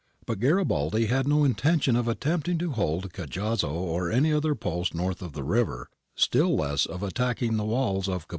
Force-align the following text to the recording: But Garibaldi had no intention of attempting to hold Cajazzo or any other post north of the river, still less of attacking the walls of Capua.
But 0.25 0.39
Garibaldi 0.39 1.05
had 1.05 1.27
no 1.27 1.43
intention 1.43 1.95
of 1.95 2.07
attempting 2.07 2.57
to 2.57 2.71
hold 2.71 3.13
Cajazzo 3.13 3.69
or 3.69 4.09
any 4.11 4.33
other 4.33 4.55
post 4.55 4.95
north 4.95 5.21
of 5.21 5.33
the 5.33 5.43
river, 5.43 5.89
still 6.15 6.55
less 6.55 6.87
of 6.87 7.03
attacking 7.03 7.57
the 7.57 7.65
walls 7.65 8.09
of 8.09 8.23
Capua. 8.27 8.29